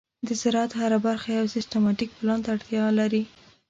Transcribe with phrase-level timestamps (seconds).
[0.27, 3.23] د زراعت هره برخه یو سیستماتيک پلان ته اړتیا لري.